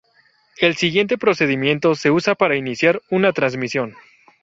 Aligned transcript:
El 0.57 0.77
siguiente 0.77 1.19
procedimiento 1.19 1.93
se 1.93 2.09
usa 2.09 2.33
para 2.33 2.55
iniciar 2.55 3.03
una 3.11 3.33
transmisión. 3.33 3.93